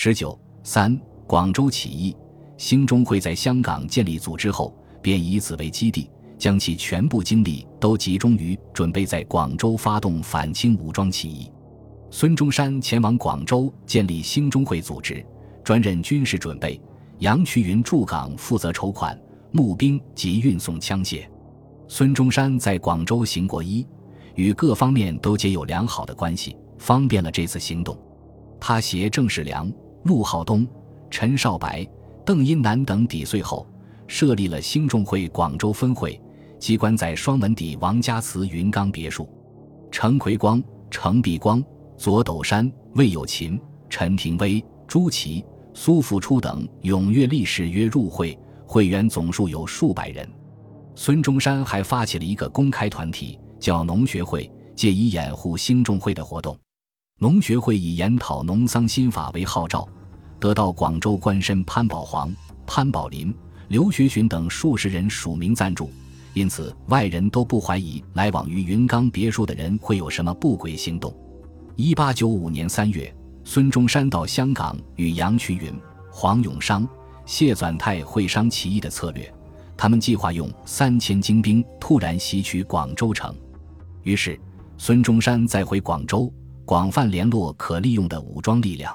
[0.00, 0.96] 十九三
[1.26, 2.16] 广州起义，
[2.56, 11.50] 兴中会在香港建立组织后，便以此为基地，将其全部精力都集中于准备在广州发动反清武装起义。
[12.12, 15.26] 孙中山前往广州建立兴中会组织，
[15.64, 16.80] 专任军事准备；
[17.18, 19.20] 杨衢云驻港负责筹款、
[19.50, 21.28] 募兵及运送枪械。
[21.88, 23.84] 孙中山在广州行过医，
[24.36, 28.00] 与各方面都结有良好的关系，方便了这次行动。
[28.60, 29.68] 他携郑世良。
[30.08, 30.66] 陆浩东、
[31.10, 31.86] 陈少白、
[32.24, 33.66] 邓荫南等抵穗后，
[34.06, 36.18] 设立了兴中会广州分会，
[36.58, 39.28] 机关在双门底王家祠云冈别墅。
[39.92, 41.62] 程奎光、程璧光、
[41.98, 45.44] 左斗山、魏有琴、陈廷威、朱琦、
[45.74, 50.26] 苏复初等踊跃立誓约入会，会员总数有数百人。
[50.94, 56.58] 孙中山还发起了一个公开团体，叫农学会，借以掩护兴中会的活动。
[57.20, 59.86] 农学会以研讨农桑新法为号召，
[60.38, 62.32] 得到广州官绅潘宝煌、
[62.66, 63.34] 潘宝林、
[63.68, 65.90] 刘学询等数十人署名赞助，
[66.32, 71.14] 因此外人都不怀疑来往于云冈别墅的人会有什么不轨行动。
[71.76, 75.72] 一八九五年三月，孙中山到香港与杨衢云、
[76.10, 76.88] 黄永商、
[77.26, 79.32] 谢纂泰会商起义的策略，
[79.76, 83.34] 他们计划用三千精兵突然袭取广州城。
[84.02, 84.38] 于是，
[84.76, 86.32] 孙中山再回广州。
[86.64, 88.94] 广泛联络可利用的武装力量，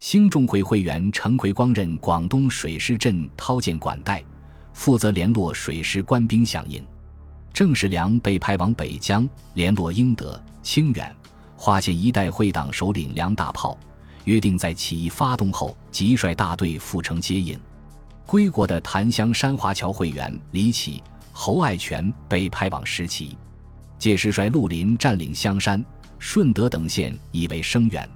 [0.00, 4.24] 兴中会会员程奎光任广东水师镇涛舰管带，
[4.72, 6.82] 负责联络水师官兵响应。
[7.52, 11.14] 郑世良被派往北疆，联络英德、清远、
[11.56, 13.76] 华县一带会党首领梁大炮，
[14.24, 17.58] 约定在起义发动后即率大队赴城接应。
[18.24, 23.36] 归国的檀香山华侨会员李启、侯爱全被派往石岐，
[23.98, 25.84] 届时率绿林占领香山。
[26.20, 28.08] 顺德等县以为声援，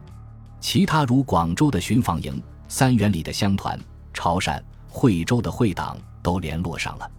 [0.62, 3.78] 其他如广州的巡防营、三元里的乡团、
[4.14, 7.10] 潮汕、惠州的会党都联络上了。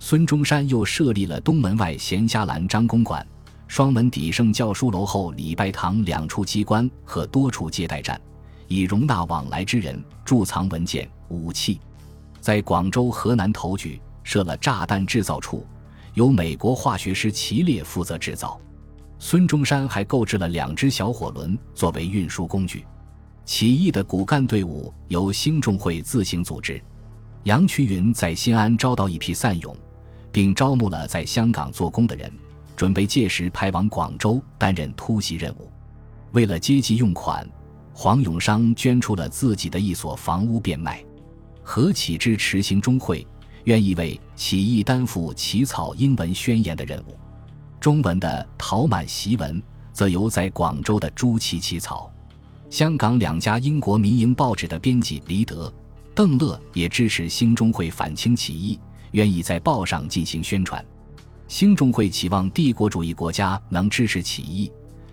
[0.00, 3.24] 孙中山又设立了东门外闲家栏张公馆、
[3.68, 8.20] 双门底圣教书楼后礼拜堂两处机关和多处接待站，
[8.66, 11.80] 以容纳往来之人，贮藏文件、武器。
[12.40, 15.64] 在广州河南头举设了炸弹制造处，
[16.14, 18.60] 由美国化学师齐烈负责制造。
[19.22, 22.86] 孙中山还购置了两只小火轮作为运输工具。
[23.44, 26.82] 起义的骨干队伍由兴中会自行组织。
[27.44, 29.76] 杨衢云在新安招到一批散勇，
[30.32, 32.32] 并招募了在香港做工的人，
[32.74, 35.70] 准备届时派往广州担任突袭任务。
[36.32, 37.46] 为了接济用款，
[37.92, 41.04] 黄永商捐出了自己的一所房屋变卖。
[41.62, 43.26] 何启之持行中会，
[43.64, 47.14] 愿意为起义担负起草英文宣言的任务。
[47.80, 49.60] 中文的陶满檄文
[49.90, 52.12] 则由在广州的朱祁起草，
[52.68, 55.72] 香港两家英国民营报纸的编辑黎德、
[56.14, 58.78] 邓乐也支持兴中会反清起义，
[59.12, 60.84] 愿意在报上进行宣传。
[61.48, 64.70] 兴中会期望帝国主义国家能支持起义，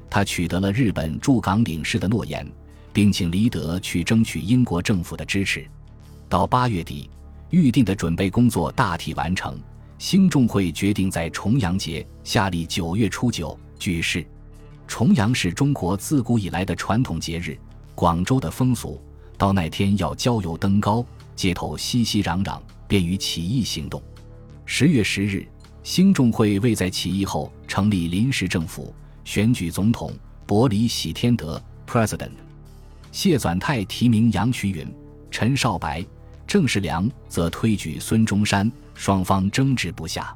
[0.09, 2.45] 他取得了日本驻港领事的诺言，
[2.91, 5.65] 并请黎德去争取英国政府的支持。
[6.27, 7.09] 到八月底，
[7.49, 9.57] 预定的准备工作大体完成。
[9.97, 14.25] 兴中会决定在重阳节下历九月初九举事。
[14.87, 17.57] 重阳是中国自古以来的传统节日，
[17.95, 19.01] 广州的风俗，
[19.37, 21.05] 到那天要郊游登高，
[21.35, 24.01] 街头熙熙攘攘，便于起义行动。
[24.65, 25.45] 十月十日，
[25.83, 28.93] 兴中会为在起义后成立临时政府，
[29.25, 30.13] 选举总统，
[30.45, 32.31] 伯里喜天德 （President）。
[33.11, 34.87] 谢纂泰提名杨衢云、
[35.31, 36.05] 陈少白。
[36.47, 40.33] 郑世良则推举孙中山，双方争执不下。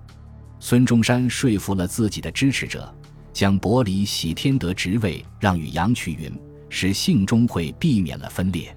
[0.60, 2.94] 孙中山说服了自己的支持者，
[3.32, 6.30] 将伯里喜天德职位让与杨衢云，
[6.70, 8.76] 使兴中会避免了分裂。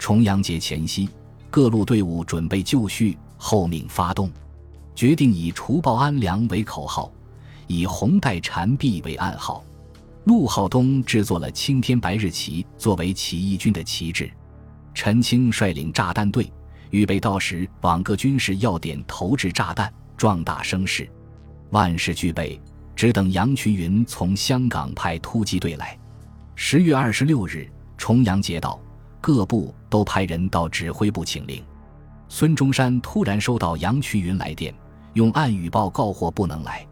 [0.00, 1.08] 重阳节前夕，
[1.48, 4.28] 各路队伍准备就绪，后命发动，
[4.96, 7.10] 决定以“除暴安良”为口号，
[7.68, 9.64] 以“红带缠臂”为暗号。
[10.24, 14.28] 陆浩东制作了青天白日旗作为起义军的旗帜，
[14.92, 16.50] 陈清率领炸弹队。
[16.90, 21.08] 预备到时往各军事要点投掷炸弹，壮大声势。
[21.70, 22.60] 万事俱备，
[22.94, 25.98] 只等杨衢云从香港派突击队来。
[26.54, 28.80] 十月二十六日，重阳节到，
[29.20, 31.64] 各部都派人到指挥部请令。
[32.28, 34.72] 孙中山突然收到杨衢云来电，
[35.14, 36.86] 用暗语报告或不能来。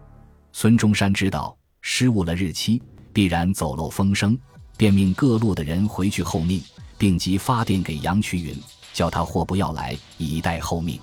[0.53, 4.39] 孙中山知道失误了日期，必然走漏风声，
[4.77, 6.61] 便命各路的人回去候命，
[6.99, 8.57] 并即发电给杨衢云。
[8.93, 11.01] 叫他或不要来，以待后命。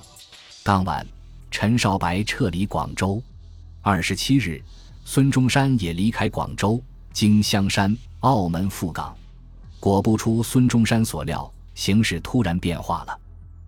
[0.63, 1.05] 当晚，
[1.49, 3.21] 陈少白撤离广州。
[3.81, 4.61] 二十七日，
[5.05, 6.81] 孙中山也离开广州，
[7.13, 9.15] 经香山、澳门赴港。
[9.79, 13.19] 果不出孙中山所料，形势突然变化了。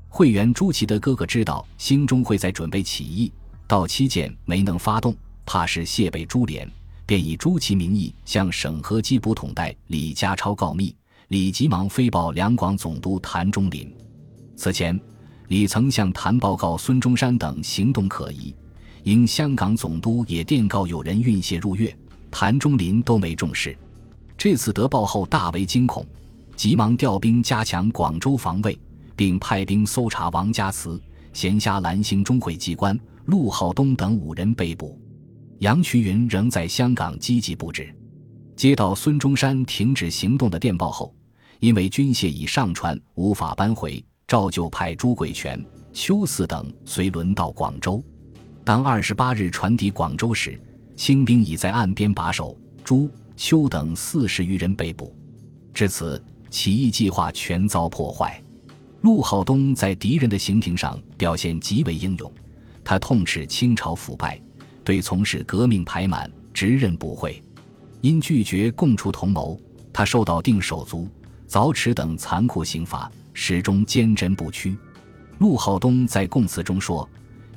[0.09, 3.31] 会员朱祁的哥哥知道兴中会在准备起义，
[3.65, 5.15] 到期间没能发动，
[5.45, 6.69] 怕是谢被株连，
[7.05, 10.93] 便以朱祁名义向省河基补统代李家超告密。
[11.29, 13.89] 李急忙飞报两广总督谭中林。
[14.55, 14.99] 此前，
[15.47, 18.53] 李曾向谭报告孙中山等行动可疑，
[19.03, 21.95] 因香港总督也电告有人运械入粤，
[22.29, 23.77] 谭中林都没重视。
[24.37, 26.05] 这次得报后大为惊恐，
[26.55, 28.77] 急忙调兵加强广州防卫。
[29.13, 30.99] 并派兵搜查王家祠、
[31.31, 34.99] 咸虾蓝兴中会机关，陆浩东等五人被捕。
[35.59, 37.93] 杨衢云仍在香港积极布置。
[38.55, 41.13] 接到孙中山停止行动的电报后，
[41.59, 45.61] 因为军械已上船，无法搬回，照旧派朱贵全、
[45.91, 48.01] 邱四等随轮到广州。
[48.63, 50.57] 当二十八日船抵广州时，
[50.95, 55.13] 清兵已在岸边把守，朱、邱等四十余人被捕。
[55.73, 58.41] 至此，起义计划全遭破坏。
[59.01, 62.31] 陆浩东在敌人的刑庭上表现极为英勇，
[62.85, 64.41] 他痛斥清朝腐败，
[64.81, 67.43] 对从事革命排满，直认不讳。
[67.99, 69.59] 因拒绝供出同谋，
[69.91, 71.05] 他受到定手足、
[71.49, 74.77] 凿齿等残酷刑罚，始终坚贞不屈。
[75.39, 77.07] 陆浩东在供词中说：“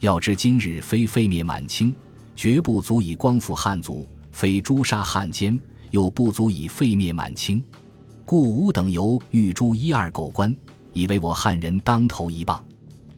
[0.01, 1.95] 要知今日非废灭满清，
[2.35, 5.59] 绝不足以光复汉族；非诛杀汉奸，
[5.91, 7.63] 又不足以废灭满清。
[8.25, 10.55] 故吾等犹欲诛一二狗官。”
[10.95, 12.65] 以为我汉人当头一棒，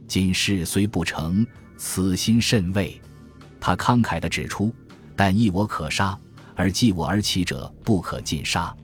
[0.08, 2.98] 今事虽不成，此心甚慰。
[3.60, 4.72] 他慷慨地指出：
[5.14, 6.18] 但亦我可杀，
[6.54, 8.74] 而继我而起者不可尽杀。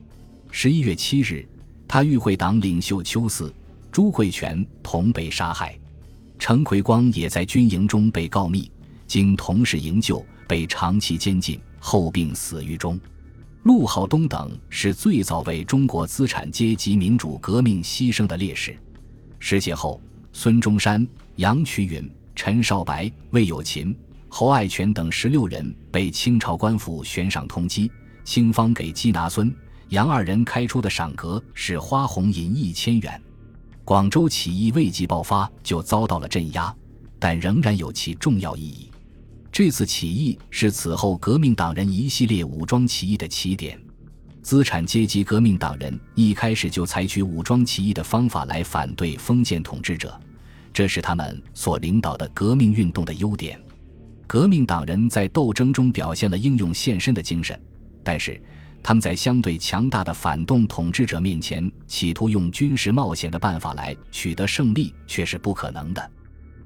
[0.51, 1.43] 十一月七日，
[1.87, 3.51] 他与会党领袖秋四、
[3.93, 5.79] 朱贵全同被杀害，
[6.39, 8.69] 程奎光也在军营中被告密，
[9.05, 12.99] 经同事营救，被长期监禁，后病死于中。
[13.61, 18.75] 陆浩东等是最早为中国资产阶级民主革命牺牲的烈士。
[19.37, 20.01] 失窃后，
[20.31, 23.95] 孙中山、杨衢云、陈少白、魏有勤、
[24.27, 27.87] 侯爱全等十六人被清朝官府悬赏通缉。
[28.23, 29.55] 清方给缉拿孙、
[29.89, 33.21] 杨二人开出的赏格是花红银一千元。
[33.85, 36.73] 广州起义未及爆发就遭到了镇压，
[37.19, 38.89] 但仍然有其重要意义。
[39.51, 43.79] 这次起义是此后革命党人一系列武装起义的起点。
[44.41, 50.19] 资产阶级革命党人一开始就采取武装起义的方法来反对封建统治者，
[50.73, 53.61] 这是他们所领导的革命运动的优点。
[54.25, 57.57] 革命党人在斗争中表现了英勇献身的精神，
[58.03, 58.41] 但是
[58.83, 66.11] 他们在相对强大的反动统治者面前，企图用军事冒险的办法来取得胜利，却是不可能的。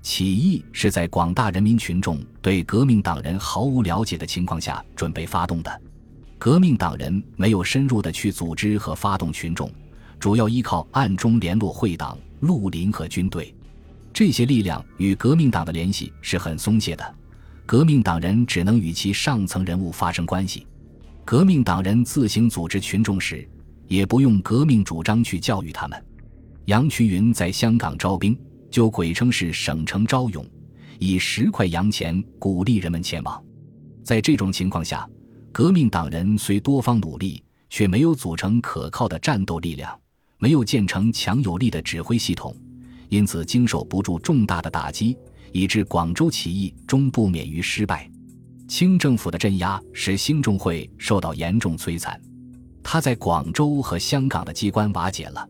[0.01, 5.81] 起义是在广大人民群众对革命党人毫无了解的情况下准备发动的。
[6.39, 9.71] 革命党人没有深入的去组织和发动群众，
[10.19, 13.53] 主要依靠暗中联络会党、绿林和军队。
[14.11, 17.15] 这些力量与革命党的联系是很松懈的，
[17.65, 20.65] 革命党人只能与其上层人物发生关系。
[21.27, 23.45] 革命党人自行组织群众时，
[23.89, 26.05] 也不用革命主张去教育他们。
[26.67, 28.33] 杨衢云在香港招兵。
[28.71, 30.45] 就鬼称是省城招勇，
[30.99, 33.43] 以十块洋钱鼓励人们前往。
[34.03, 35.09] 在这种情况下，
[35.51, 39.97] 革命党人虽多方努力，却没有组成可靠的战斗力量，
[40.37, 42.55] 没有建成强有力的指挥系统，
[43.09, 45.17] 因此经受不住重大的打击，
[45.51, 48.09] 以致广州起义终不免于失败。
[48.67, 52.19] 清政府的镇压使兴中会受到严重摧残，
[52.83, 55.47] 他在广州和香港的机关瓦解了，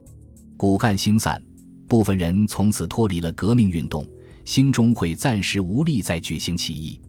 [0.56, 1.42] 骨干星散。
[1.88, 4.06] 部分人从此脱离了革命运动，
[4.44, 7.00] 兴中会暂时无力再举行起义。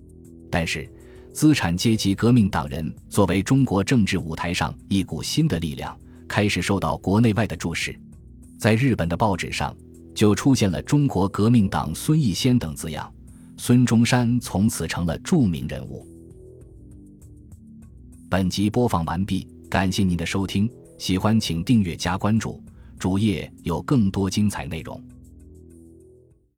[0.51, 0.89] 但是，
[1.33, 5.99] 资产阶级革命党人作为中国政治舞台上一股新的力量，
[6.29, 7.99] 开始受到国内外的注视。
[8.57, 9.77] 在日本的报纸上，
[10.15, 13.13] 就出现了“中国革命党孙逸仙”等字样。
[13.59, 16.07] 孙中山从此成了著名人物。
[18.31, 22.63] 本集播放完毕，感谢您的收听，喜欢请订阅加关注。
[22.99, 25.03] 主页有更多精彩内容。